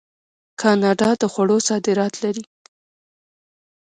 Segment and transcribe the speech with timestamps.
[0.61, 2.43] کاناډا د خوړو صادرات لري.